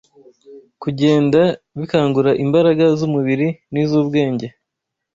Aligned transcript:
kugenda 0.81 1.41
bikangura 1.79 2.31
imbaraga 2.43 2.85
z’umubiri 2.97 3.47
n’iz’ubwenge 3.71 4.47